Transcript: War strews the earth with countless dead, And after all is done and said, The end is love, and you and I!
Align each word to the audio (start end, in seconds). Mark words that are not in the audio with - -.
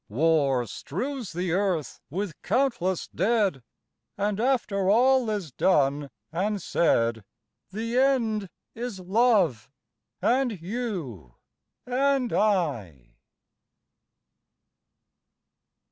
War 0.09 0.65
strews 0.65 1.31
the 1.31 1.51
earth 1.51 1.99
with 2.09 2.41
countless 2.41 3.07
dead, 3.07 3.61
And 4.17 4.39
after 4.39 4.89
all 4.89 5.29
is 5.29 5.51
done 5.51 6.09
and 6.31 6.59
said, 6.59 7.23
The 7.69 7.99
end 7.99 8.49
is 8.73 8.99
love, 8.99 9.69
and 10.19 10.59
you 10.59 11.35
and 11.85 12.33
I! 12.33 13.13